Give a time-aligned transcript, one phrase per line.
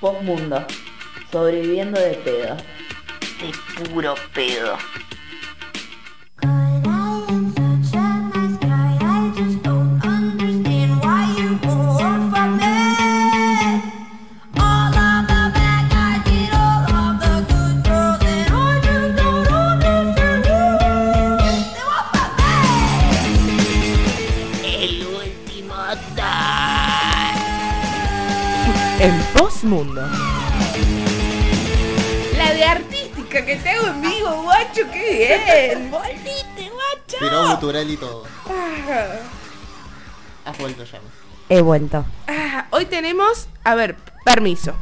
[0.00, 0.64] Postmundo.
[1.30, 2.56] Sobreviviendo de pedo.
[3.40, 4.78] De puro pedo.
[29.00, 30.02] El Postmundo.
[32.36, 35.90] La de artística que te hago en vivo, guacho, qué bien.
[35.90, 37.16] Volviste, guacho.
[37.18, 38.24] Tiró gutural y todo.
[38.46, 39.06] Ah,
[40.44, 40.98] Has vuelto ya.
[41.48, 42.04] He vuelto.
[42.28, 43.96] ah, hoy tenemos, a ver,
[44.26, 44.74] permiso.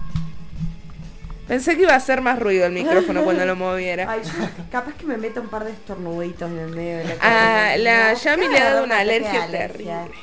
[1.46, 4.10] Pensé que iba a hacer más ruido el micrófono cuando lo moviera.
[4.10, 7.14] Ay, yo capaz que me meto un par de estornuditos en el medio de la
[7.22, 9.68] Ah, la Yami le ha dado una alergia alergia.
[10.02, 10.18] terrible.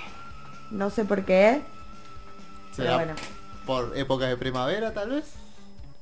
[0.72, 1.62] No sé por qué.
[2.76, 3.14] Pero ¿Será bueno.
[3.66, 5.26] Por épocas de primavera tal vez?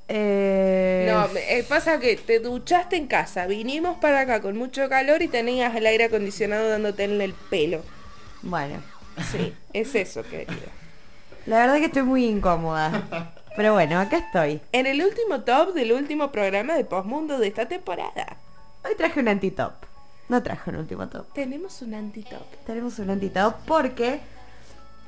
[0.10, 5.22] Eh, No, eh, pasa que te duchaste en casa, vinimos para acá con mucho calor
[5.22, 7.82] y tenías el aire acondicionado dándote en el pelo.
[8.42, 8.82] Bueno,
[9.32, 10.72] Sí, es eso, querida.
[11.46, 13.32] la verdad que estoy muy incómoda.
[13.56, 14.60] Pero bueno, acá estoy.
[14.72, 18.38] En el último top del último programa de Postmundo de esta temporada,
[18.84, 19.74] Hoy traje un antitop.
[20.28, 21.26] No traje un último top.
[21.34, 22.42] tenemos un antitop.
[22.66, 24.20] Tenemos un antitop porque,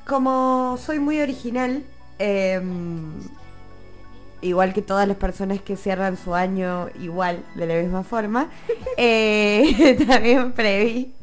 [0.08, 1.84] como soy muy original,
[2.20, 3.12] em,
[4.42, 8.50] igual que todas las personas que cierran su año igual, de la misma forma,
[8.98, 11.14] eh, también preví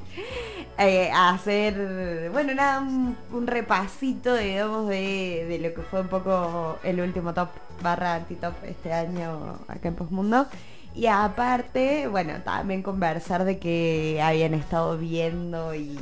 [0.78, 6.78] eh, hacer, bueno, nada, un, un repasito, digamos, de, de lo que fue un poco
[6.82, 7.50] el último top
[7.82, 10.46] barra antitop este año acá en Postmundo.
[10.94, 15.98] Y aparte, bueno, también conversar de que habían estado viendo y,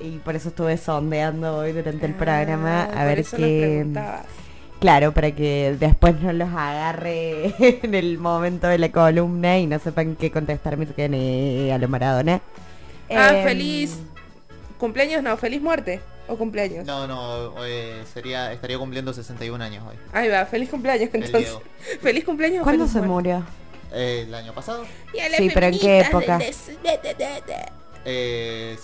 [0.00, 3.86] y por eso estuve sondeando hoy durante el programa Ah, a ver qué...
[4.78, 9.78] Claro, para que después no los agarre en el momento de la columna y no
[9.78, 12.42] sepan qué contestarme eh, a lo Maradona.
[13.10, 13.98] Ah, Em, feliz
[14.78, 16.84] cumpleaños, no, feliz muerte o cumpleaños.
[16.84, 19.96] No, no, eh, sería, estaría cumpliendo 61 años hoy.
[20.12, 21.56] Ahí va, feliz cumpleaños entonces.
[22.02, 22.62] Feliz cumpleaños.
[22.62, 23.12] ¿Cuándo feliz se muerte.
[23.30, 23.46] murió?
[23.94, 24.84] Eh, el año pasado.
[25.14, 26.36] Y a las Sí, pero ¿en qué época?
[26.36, 27.72] del des- de- de- de- de-
[28.04, 28.76] Eh,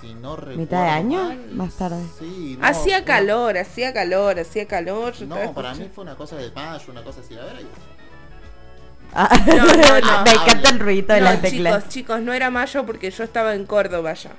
[0.00, 1.22] si no recuerdo ¿Mitad de año?
[1.24, 2.02] mal, Más tarde.
[2.18, 5.12] Sí, no, Hacía fue- calor, hacía calor, hacía calor.
[5.14, 7.36] yo No, para mí fue una cosa de mayo, una cosa así.
[7.36, 7.66] A ver, ahí.
[9.12, 9.64] Ah, No, no,
[10.00, 10.22] no.
[10.24, 11.74] Me encanta el ruido de No, las teclas.
[11.78, 14.30] chicos, chicos, no era mayo porque yo estaba en Córdoba ya.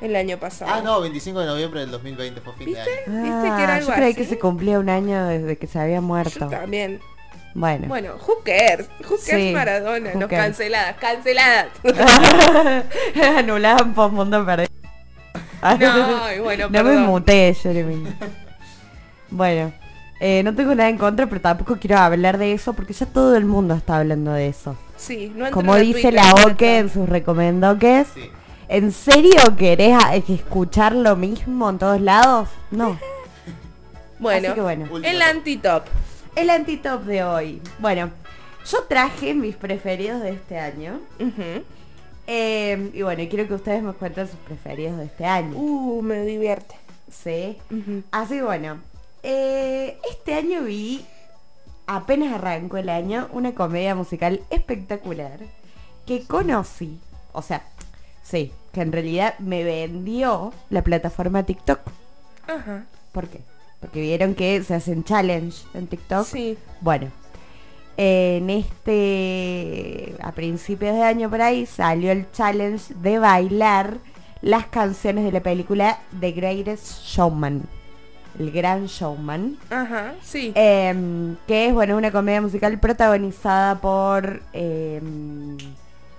[0.00, 0.70] El año pasado.
[0.72, 3.10] Ah, no, 25 de noviembre del 2020 fue fin de ¿Viste?
[3.10, 3.22] año.
[3.22, 4.20] ¿Viste que era Ah, algo yo creí así?
[4.22, 6.46] que se cumplía un año desde que se había Yo muerto.
[6.48, 7.00] también.
[7.58, 7.88] Bueno.
[7.88, 8.88] Bueno, who cares?
[9.00, 10.10] Who cares Sí, Maradona?
[10.12, 10.44] who No, cares.
[10.46, 11.66] canceladas, canceladas.
[13.36, 14.68] Anulaban por mundo perdido.
[15.80, 18.14] No, y bueno, no me muté, Jeremy.
[19.30, 19.72] Bueno,
[20.20, 23.34] eh, no tengo nada en contra, pero tampoco quiero hablar de eso porque ya todo
[23.36, 24.76] el mundo está hablando de eso.
[24.96, 28.06] Sí, no Como dice Twitter, la Oke en sus recomendoques.
[28.14, 28.30] Sí.
[28.68, 29.96] ¿En serio querés
[30.28, 32.48] escuchar lo mismo en todos lados?
[32.70, 32.96] No.
[34.20, 34.84] Bueno, Así que bueno.
[34.96, 35.28] El top.
[35.28, 35.84] antitop.
[36.38, 37.60] El antitop de hoy.
[37.80, 38.12] Bueno,
[38.64, 41.00] yo traje mis preferidos de este año.
[42.28, 45.56] Eh, y bueno, quiero que ustedes me cuenten sus preferidos de este año.
[45.58, 46.76] Uh, me divierte.
[47.10, 47.58] Sí.
[48.12, 48.78] Así bueno,
[49.24, 51.04] eh, este año vi,
[51.88, 55.40] apenas arrancó el año, una comedia musical espectacular
[56.06, 57.00] que conocí.
[57.32, 57.64] O sea,
[58.22, 61.80] sí, que en realidad me vendió la plataforma TikTok.
[62.46, 62.84] Ajá.
[63.10, 63.40] ¿Por qué?
[63.80, 66.26] Porque vieron que se hacen challenge en TikTok.
[66.26, 66.58] Sí.
[66.80, 67.10] Bueno,
[67.96, 73.98] en este, a principios de año por ahí, salió el challenge de bailar
[74.40, 77.62] las canciones de la película The Greatest Showman.
[78.38, 79.58] El Gran Showman.
[79.68, 80.52] Ajá, sí.
[80.54, 85.56] em, que es, bueno, una comedia musical protagonizada por, em,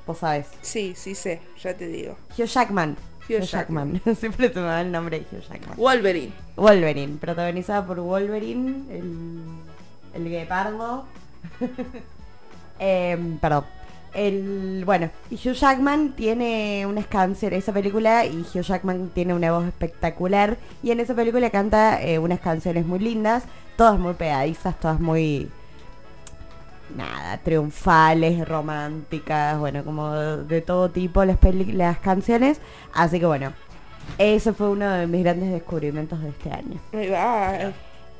[0.06, 2.18] vos sabés, Sí, sí sé, ya te digo.
[2.38, 2.98] Hugh Jackman.
[3.30, 4.02] Hugh Jackman.
[4.16, 5.78] Siempre se me el nombre de Hugh Jackman.
[5.78, 6.34] Wolverine.
[6.56, 9.42] Wolverine, protagonizada por Wolverine, el,
[10.14, 11.06] el guepardo.
[12.80, 13.66] Em, perdón.
[14.14, 19.52] El, bueno, y Hugh Jackman tiene unas canciones, esa película, y Hugh Jackman tiene una
[19.52, 20.58] voz espectacular.
[20.82, 23.44] Y en esa película canta eh, unas canciones muy lindas,
[23.78, 25.52] todas muy pegadizas, todas muy,
[26.96, 32.60] nada, triunfales, románticas, bueno, como de, de todo tipo las, peli- las canciones.
[32.94, 33.54] Así que bueno,
[34.18, 36.80] ese fue uno de mis grandes descubrimientos de este año.
[37.14, 37.72] Va.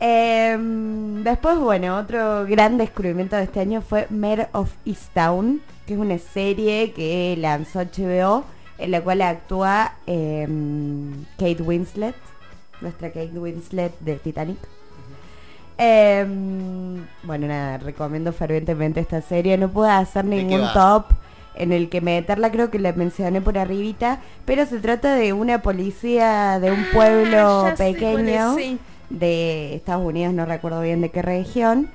[0.02, 6.00] Em, después, bueno, otro gran descubrimiento de este año fue Mare of Easttown, que es
[6.00, 8.46] una serie que lanzó HBO,
[8.78, 12.16] en la cual actúa em, Kate Winslet,
[12.80, 14.58] nuestra Kate Winslet de Titanic.
[15.82, 19.58] Em, bueno, nada, recomiendo fervientemente esta serie.
[19.58, 21.06] No puedo hacer ¿De qué ningún top
[21.56, 25.62] en el que meterla, creo que la mencioné por arribita, pero se trata de una
[25.62, 28.56] policía de un pueblo Ah, cuál pequeño
[29.10, 31.90] de Estados Unidos, no recuerdo bien de qué región.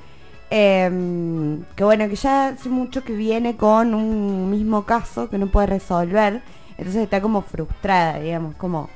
[0.51, 5.49] em, que bueno, que ya hace mucho que viene con un mismo caso que no
[5.49, 6.43] puede resolver.
[6.79, 8.89] Entonces está como frustrada, digamos, como,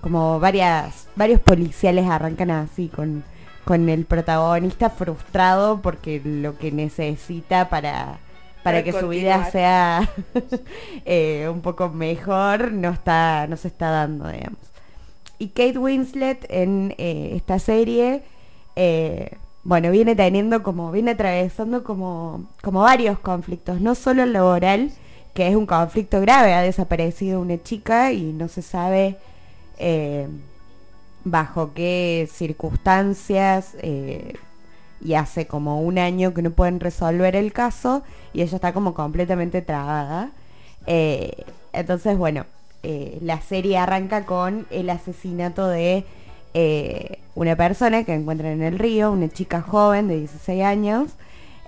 [0.00, 3.24] como varias, varios policiales arrancan así con,
[3.66, 8.20] con el protagonista frustrado porque lo que necesita para,
[8.62, 10.08] para Para que su vida sea
[11.04, 14.60] eh, un poco mejor no está, no se está dando, digamos.
[15.40, 18.22] Y Kate Winslet en eh, esta serie,
[18.76, 19.32] eh,
[19.64, 24.92] bueno, viene teniendo como, viene atravesando como, como varios conflictos, no solo el laboral,
[25.34, 29.16] que es un conflicto grave, ha desaparecido una chica y no se sabe
[29.78, 30.28] eh,
[31.26, 34.34] bajo qué circunstancias eh,
[35.04, 38.94] y hace como un año que no pueden resolver el caso y ella está como
[38.94, 40.30] completamente trabada.
[40.86, 42.46] Eh, entonces, bueno,
[42.84, 46.04] eh, la serie arranca con el asesinato de
[47.34, 51.10] una persona que encuentran en el río, una chica joven de 16 años.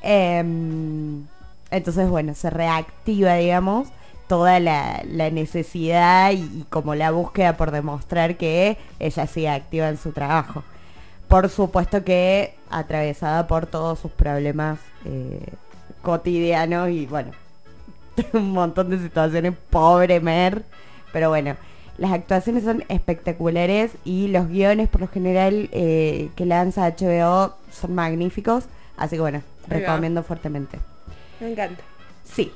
[0.02, 1.26] Em,
[1.70, 3.88] entonces, bueno, se reactiva, digamos,
[4.28, 9.88] toda la, la necesidad y, y como la búsqueda por demostrar que ella sigue activa
[9.88, 10.62] en su trabajo.
[11.28, 15.40] Por supuesto que atravesada por todos sus problemas eh,
[16.02, 17.32] cotidianos y bueno,
[18.32, 20.64] un montón de situaciones, pobre Mer.
[21.12, 21.56] Pero bueno,
[21.98, 27.94] las actuaciones son espectaculares y los guiones por lo general eh, que lanza HBO son
[27.94, 28.64] magníficos.
[28.96, 30.78] Así que bueno, recomiendo fuertemente.
[31.40, 31.82] Me encanta.
[32.24, 32.52] Sí.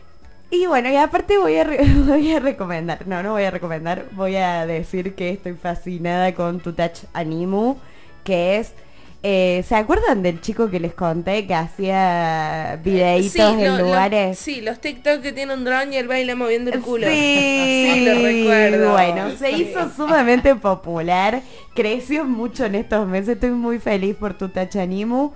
[0.53, 1.65] Y bueno, y aparte voy a,
[2.07, 6.61] voy a recomendar, no, no voy a recomendar, voy a decir que estoy fascinada con
[6.61, 7.77] Tu Touch Animu,
[8.23, 8.75] que es,
[9.23, 13.85] eh, ¿se acuerdan del chico que les conté que hacía videitos Sí, en lo- lo-
[13.87, 14.39] lugares?
[14.39, 17.07] sí, los TikTok que tiene un dron y él baila moviendo el culo.
[17.07, 17.15] Sí,
[17.95, 18.93] Sí, lo recuerdo.
[18.93, 19.63] Bueno, se Sí.
[19.71, 21.41] hizo sumamente popular,
[21.75, 25.31] creció mucho en estos meses, estoy muy feliz por tu Tachanimu.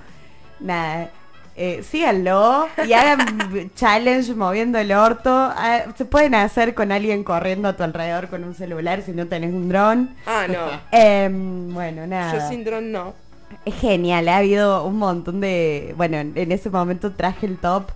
[0.61, 1.11] Nada,
[1.59, 5.31] eh, síganlo y hagan challenge moviendo el orto.
[5.31, 9.27] Ah, se pueden hacer con alguien corriendo a tu alrededor con un celular si no
[9.27, 10.15] tenés un dron.
[10.27, 10.69] Ah, no.
[10.93, 12.35] Em, bueno, nada.
[12.35, 13.15] Yo sin dron no.
[13.65, 15.95] Es genial, ha habido un montón de...
[15.97, 17.91] Bueno, en ese momento traje el top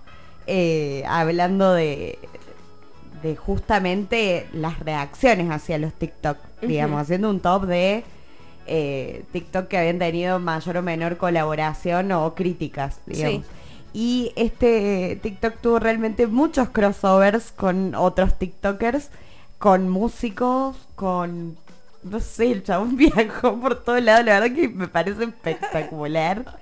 [0.47, 2.17] eh, hablando de,
[3.21, 8.03] de justamente las reacciones hacia los TikTok, digamos, haciendo un top de
[8.67, 13.45] eh, TikTok que habían tenido mayor o menor colaboración o críticas, digamos.
[13.93, 19.09] Y este TikTok tuvo realmente muchos crossovers con otros TikTokers,
[19.57, 21.57] con músicos, con...
[22.03, 26.60] No sé, el chabón viajó por todos lados, la verdad que me parece espectacular.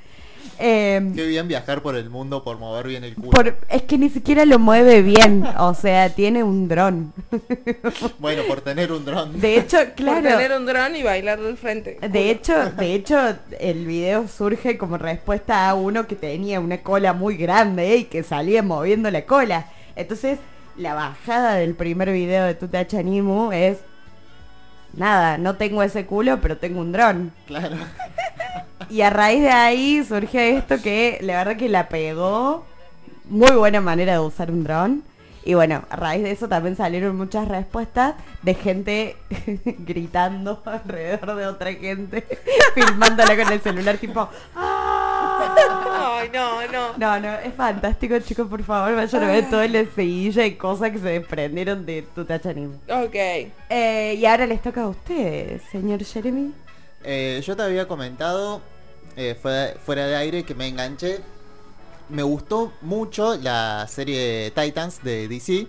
[0.61, 3.29] Em, Qué bien viajar por el mundo por mover bien el culo.
[3.31, 7.13] por- es que ni siquiera lo mueve bien, o sea, tiene un dron.
[8.19, 9.39] Bueno, por tener un dron.
[9.39, 10.21] De hecho, Por claro.
[10.27, 11.97] tener un dron y bailar del frente.
[12.01, 13.17] De hecho, de hecho,
[13.59, 18.23] el video surge como respuesta a uno que tenía una cola muy grande y que
[18.23, 19.67] salía moviendo la cola.
[19.95, 20.39] Entonces,
[20.75, 23.77] la bajada del primer video de Tutachanimu es
[24.94, 27.31] nada, no tengo ese culo, pero tengo un dron.
[27.47, 27.77] Claro.
[28.89, 32.66] Y a raíz de ahí surge esto que la verdad que la pegó.
[33.25, 35.04] Muy buena manera de usar un dron.
[35.45, 39.16] Y bueno, a raíz de eso también salieron muchas respuestas de gente
[39.80, 42.25] gritando alrededor de otra gente,
[42.75, 44.28] filmándola con el celular tipo...
[44.56, 46.18] "¡Ah!".
[46.19, 46.97] Ay, no, no.
[46.97, 50.92] No, no, es fantástico, chicos, por favor, vayan a ver todo el seguilla y cosas
[50.92, 52.75] que se desprendieron de tu tachanismo.
[52.90, 53.16] Ok.
[53.69, 56.52] Eh, y ahora les toca a ustedes, señor Jeremy.
[57.04, 58.61] Eh, yo te había comentado
[59.19, 61.19] eh, fuera, fuera de aire que me enganché.
[62.07, 65.68] Me gustó mucho la serie Titans de DC.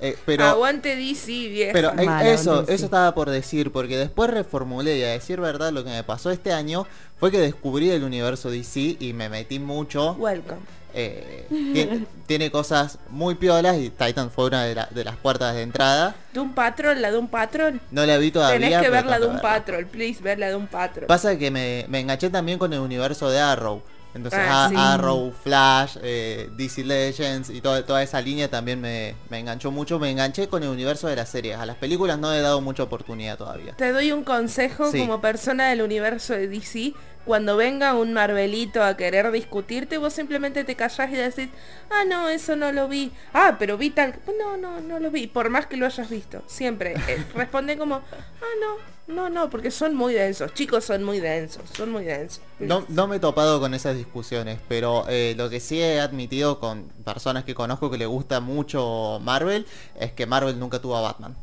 [0.00, 1.72] eh, pero Aguante DC, vieja.
[1.72, 5.84] pero eh, eso, eso estaba por decir, porque después reformulé y a decir verdad lo
[5.84, 6.86] que me pasó este año
[7.20, 10.14] fue que descubrí el universo DC y me metí mucho.
[10.14, 10.77] Welcome.
[10.94, 15.54] Eh, tiene, tiene cosas muy piolas y Titan fue una de, la- de las puertas
[15.54, 16.14] de entrada.
[16.32, 17.80] Doom Patrol, la Doom Patrol.
[17.90, 18.58] No la vi todavía.
[18.58, 19.40] Tenés que ver la que verla.
[19.42, 21.06] Patrol, please, ver la Doom Patrol.
[21.06, 23.82] Pasa que me, me enganché también con el universo de Arrow.
[24.14, 24.74] Entonces Ah, A- sí.
[24.76, 29.98] Arrow, Flash, eh, DC Legends y toda, toda esa línea también me, me enganchó mucho.
[29.98, 31.58] Me enganché con el universo de las series.
[31.58, 33.74] A las películas no he dado mucha oportunidad todavía.
[33.76, 34.98] Te doy un consejo Sí.
[35.00, 36.94] como persona del universo de DC.
[37.28, 41.50] Cuando venga un Marvelito a querer discutirte, vos simplemente te callás y decís,
[41.90, 43.12] ah, no, eso no lo vi.
[43.34, 44.18] Ah, pero vi tal...
[44.38, 45.26] No, no, no lo vi.
[45.26, 46.42] Por más que lo hayas visto.
[46.46, 46.94] Siempre.
[47.06, 50.54] eh, responde como, ah, no, no, no, porque son muy densos.
[50.54, 51.62] Chicos, son muy densos.
[51.76, 52.40] Son muy densos.
[52.60, 56.58] No, no me he topado con esas discusiones, pero eh, lo que sí he admitido
[56.58, 59.66] con personas que conozco que le gusta mucho Marvel
[60.00, 61.36] es que Marvel nunca tuvo a Batman.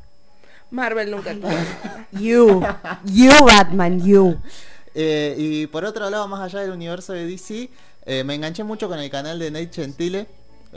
[0.71, 1.51] Marvel nunca tuvo.
[2.11, 2.63] You.
[3.03, 4.41] You, Batman, you.
[4.95, 7.69] Eh, y por otro lado, más allá del universo de DC,
[8.05, 10.25] eh, me enganché mucho con el canal de Nate Gentile.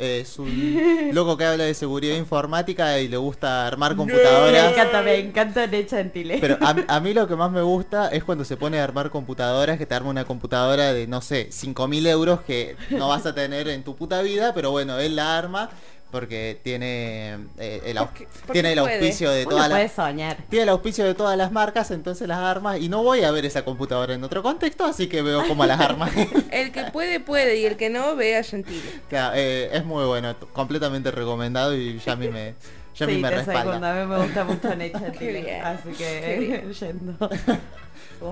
[0.00, 0.48] Eh, es un
[1.12, 4.72] loco que habla de seguridad informática y le gusta armar Me computadoras.
[4.72, 6.38] encanta, me encanta Ned Gentile.
[6.40, 9.10] Pero a, a mí lo que más me gusta es cuando se pone a armar
[9.10, 13.34] computadoras, que te arma una computadora de, no sé, 5.000 euros que no vas a
[13.34, 15.70] tener en tu puta vida, pero bueno, él la arma
[16.10, 18.94] porque tiene, eh, el, Porque- porque tiene el puede.
[18.94, 19.92] auspicio de todas las...
[19.92, 20.38] soñar.
[20.48, 23.44] Tiene el auspicio de todas las marcas, entonces las armas y no voy a ver
[23.44, 26.10] esa computadora en otro contexto, así que veo como las armas.
[26.50, 27.56] El que puede, puede.
[27.58, 28.80] Y el que no, ve a Gentile.
[29.10, 32.54] Claro, eh, es muy bueno, completamente recomendado y ya a mí me,
[32.96, 33.76] ya a mí me respalda.
[33.76, 35.62] a mí me gusta mucho bien.
[35.62, 37.30] Así que, yendo.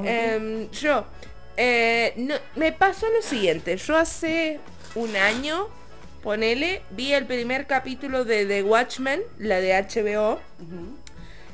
[0.05, 1.05] Em, yo,
[1.57, 3.77] eh, no- me pasó lo siguiente.
[3.77, 4.61] Yo hace
[4.95, 5.69] un año,
[6.27, 10.41] ponele, vi el primer capítulo de The Watchmen, la de HBO.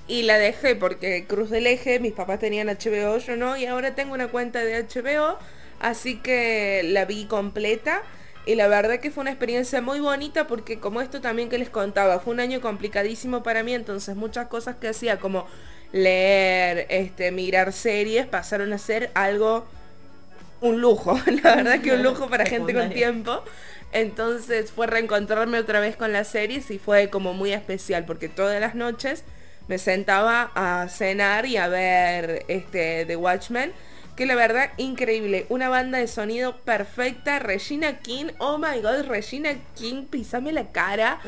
[0.08, 3.94] Y la dejé porque Cruz del Eje, mis papás tenían HBO, yo no, y ahora
[3.94, 5.38] tengo una cuenta de HBO,
[5.78, 8.00] así que la vi completa.
[8.46, 11.68] Y la verdad que fue una experiencia muy bonita porque como esto también que les
[11.68, 15.46] contaba, fue un año complicadísimo para mí, entonces muchas cosas que hacía como
[15.92, 19.66] leer, este, mirar series, pasaron a ser algo,
[20.62, 23.44] un lujo, la verdad que un lujo para gente con tiempo.
[23.92, 28.58] Entonces fue reencontrarme otra vez con las series y fue como muy especial porque todas
[28.60, 29.24] las noches
[29.68, 33.72] me sentaba a cenar y a ver este The Watchmen.
[34.16, 35.46] Que la verdad, increíble.
[35.48, 37.38] Una banda de sonido perfecta.
[37.38, 38.26] Regina King.
[38.38, 41.18] Oh my god, Regina King, pisame la cara.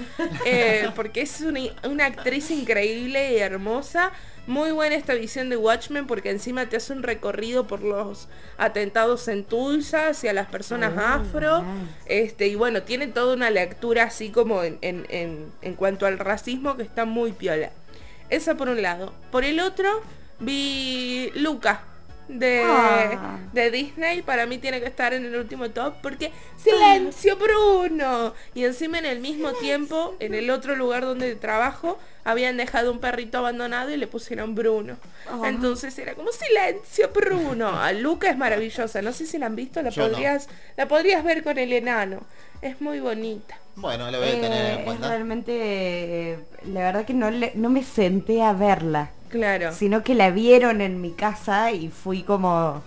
[0.45, 4.13] Eh, porque es una, una actriz increíble y hermosa.
[4.47, 9.27] Muy buena esta visión de Watchmen porque encima te hace un recorrido por los atentados
[9.29, 11.65] en Tulsa hacia las personas afro.
[12.07, 16.19] Este, y bueno, tiene toda una lectura así como en, en- en- en cuanto al
[16.19, 17.71] racismo que está muy piola.
[18.29, 19.15] Esa por un lado.
[19.31, 20.03] Por el otro,
[20.41, 21.83] vi Luca.
[22.29, 23.39] De, Ah.
[23.53, 28.65] de Disney para mí tiene que estar en el último top porque silencio Bruno y
[28.65, 33.37] encima en el mismo tiempo en el otro lugar donde trabajo habían dejado un perrito
[33.39, 34.97] abandonado y le pusieron Bruno.
[35.31, 35.45] Oh.
[35.45, 39.03] entonces era como silencio Bruno a Luca es maravillosa.
[39.03, 40.11] No sé si la han visto la Yo no.
[40.13, 42.21] podrías la podrías ver con el enano.
[42.63, 43.59] Es muy bonita.
[43.77, 45.09] Bueno, lo voy a tener Eh, en es cuenta.
[45.09, 45.53] realmente,
[46.33, 46.39] eh,
[46.73, 50.81] la verdad que no, le- no me senté a verla, claro sino que la vieron
[50.81, 52.83] en mi casa y fui como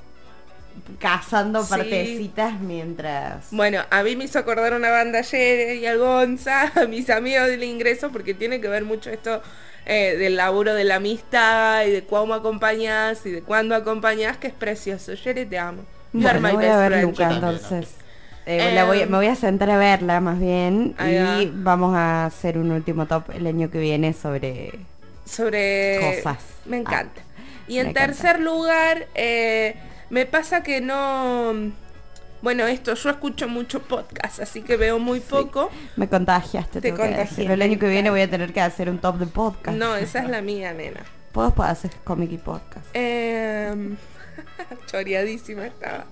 [1.00, 1.70] cazando Sí.
[1.70, 3.48] partecitas mientras...
[3.52, 7.48] Bueno, a mí me hizo acordar una banda ayer y a Gonza, a mis amigos
[7.48, 9.42] del ingreso, porque tiene que ver mucho esto
[9.86, 14.48] eh, del laburo de la amistad y de cómo acompañas y de cuándo acompañas, que
[14.48, 15.14] es precioso.
[15.14, 15.82] Yere, te amo.
[16.14, 17.08] You are Bueno, my voy a best ver friend.
[17.10, 17.96] Luca Yo también, entonces.
[18.46, 21.42] Eh, la voy- me voy a sentar a verla más bien y va.
[21.54, 24.80] vamos a hacer un último top el año que viene sobre...
[25.28, 26.38] sobre Cosas.
[26.66, 27.22] me Ah, encanta
[27.68, 28.08] y en encanta.
[28.08, 29.76] tercer lugar eh,
[30.10, 31.54] me pasa que no
[32.42, 37.54] bueno esto yo escucho mucho podcast así que veo muy poco Me contagiaste, Te decirlo.
[37.54, 39.78] El año que viene voy a tener que hacer un top de podcast.
[39.78, 41.02] no esa es la mía nena
[41.34, 42.86] Puedo hacer comic y podcast.
[42.96, 43.96] Em,
[44.88, 46.06] choreadísima estaba.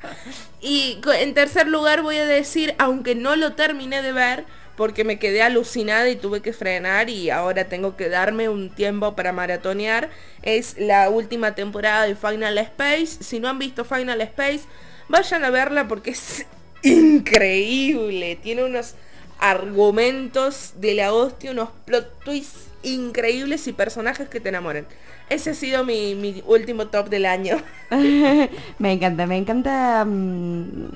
[0.62, 4.46] Y en tercer lugar voy a decir, aunque no lo terminé de ver,
[4.76, 9.16] porque me quedé alucinada y tuve que frenar y ahora tengo que darme un tiempo
[9.16, 10.10] para maratonear,
[10.42, 13.24] es la última temporada de Final Space.
[13.24, 14.62] Si no han visto Final Space,
[15.08, 16.46] vayan a verla porque es
[16.84, 18.38] increíble.
[18.42, 18.96] Tiene unos
[19.40, 24.86] argumentos de la hostia, unos plot twists increíbles y personajes que te enamoran.
[25.30, 27.58] Ese ha sido mi, mi último top del año.
[28.80, 30.90] me encanta, me encanta mm,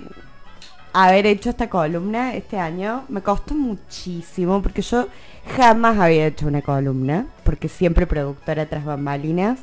[0.93, 3.03] haber hecho esta columna este año.
[3.09, 5.07] Me costó muchísimo porque yo
[5.55, 9.59] jamás había hecho una columna, porque siempre productora tras bambalinas.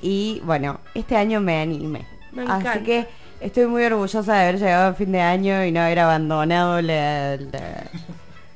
[0.00, 2.06] Y bueno, este año me animé.
[2.32, 3.06] Me Así que
[3.40, 7.36] estoy muy orgullosa de haber llegado a fin de año y no haber abandonado la,
[7.36, 7.90] la-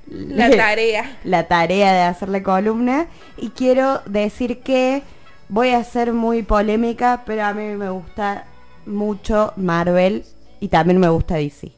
[0.09, 1.17] La tarea.
[1.25, 3.07] la tarea de hacer la columna
[3.37, 5.03] y quiero decir que
[5.49, 8.45] voy a ser muy polémica, pero a mí me gusta
[8.87, 10.25] mucho Marvel
[10.61, 11.73] y también me gusta DC.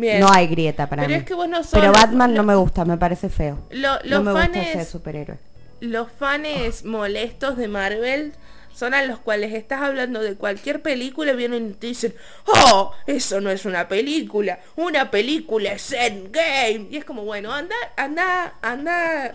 [0.00, 0.20] Bien.
[0.20, 1.18] No hay grieta para Pero mí.
[1.20, 3.58] es que vos no sos pero Batman no me gusta, me parece feo.
[3.70, 5.38] Lo- no los me gusta fanes- superhéroe.
[5.80, 8.32] Los fans molestos de Marvel
[8.74, 12.14] son a los cuales estás hablando de cualquier película, vienen y te dicen,
[12.46, 16.86] oh, eso no es una película, una película es Endgame.
[16.90, 19.34] Y es como, bueno, anda, anda, anda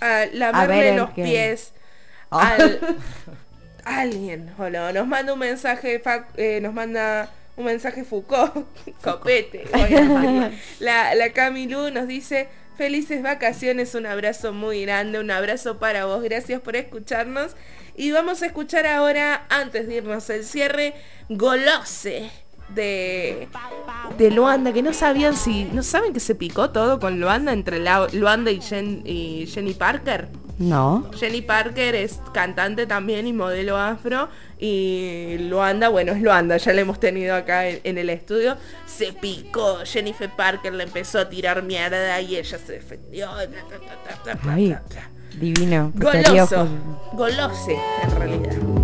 [0.00, 1.72] a lavarle los pies
[2.30, 2.38] Oh.
[2.38, 2.80] al
[3.84, 4.50] alguien.
[4.58, 6.02] O no, nos manda un mensaje,
[6.36, 8.52] eh, nos manda un mensaje Foucault,
[9.02, 9.64] copete.
[10.80, 16.22] la, la Camilu nos dice, felices vacaciones, un abrazo muy grande, un abrazo para vos,
[16.22, 17.56] gracias por escucharnos.
[17.96, 20.92] Y vamos a escuchar ahora, antes de irnos el cierre,
[21.30, 22.30] Golose
[22.68, 23.48] de,
[24.18, 27.78] de Luanda, que no sabían si, no saben que se picó todo con Luanda entre
[27.78, 30.28] la- Luanda y, Jen- y Jenny Parker.
[30.58, 31.10] No.
[31.14, 34.28] Jenny Parker es cantante también y modelo afro.
[34.58, 38.56] Y Luanda, bueno, es Luanda, ya la hemos tenido acá en, en el estudio.
[38.86, 43.28] Se picó, Jennifer Parker le empezó a tirar mierda y ella se defendió.
[44.48, 44.76] Ay,
[45.38, 45.92] divino.
[45.94, 46.68] Goloso, ojos.
[47.12, 48.76] golose en realidad.